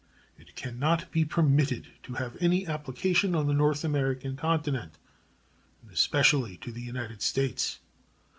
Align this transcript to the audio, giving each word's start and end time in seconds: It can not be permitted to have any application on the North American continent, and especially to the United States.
It 0.39 0.55
can 0.55 0.79
not 0.79 1.11
be 1.11 1.23
permitted 1.25 1.89
to 2.01 2.13
have 2.15 2.35
any 2.41 2.65
application 2.65 3.35
on 3.35 3.45
the 3.45 3.53
North 3.53 3.83
American 3.85 4.35
continent, 4.35 4.97
and 5.83 5.91
especially 5.91 6.57
to 6.57 6.71
the 6.71 6.81
United 6.81 7.21
States. 7.21 7.77